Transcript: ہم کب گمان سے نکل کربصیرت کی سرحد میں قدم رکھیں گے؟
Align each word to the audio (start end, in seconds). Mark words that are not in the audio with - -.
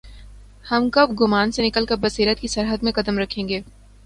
ہم 0.65 0.89
کب 0.89 1.11
گمان 1.21 1.51
سے 1.51 1.61
نکل 1.67 1.85
کربصیرت 1.85 2.39
کی 2.39 2.47
سرحد 2.47 2.83
میں 2.83 2.91
قدم 2.91 3.19
رکھیں 3.19 3.47
گے؟ 3.49 3.61